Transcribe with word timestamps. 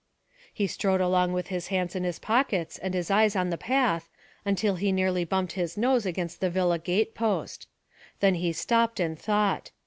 He 0.51 0.65
strode 0.65 0.99
along 0.99 1.31
with 1.33 1.49
his 1.49 1.67
hands 1.67 1.95
in 1.95 2.03
his 2.05 2.17
pockets 2.17 2.79
and 2.79 2.95
his 2.95 3.11
eyes 3.11 3.35
on 3.35 3.51
the 3.51 3.55
path 3.57 4.09
until 4.43 4.77
he 4.77 4.91
nearly 4.91 5.23
bumped 5.25 5.51
his 5.51 5.77
nose 5.77 6.07
against 6.07 6.41
the 6.41 6.49
villa 6.49 6.79
gate 6.79 7.13
post. 7.13 7.67
Then 8.19 8.33
he 8.33 8.51
stopped 8.51 8.99
and 8.99 9.19
thought. 9.19 9.69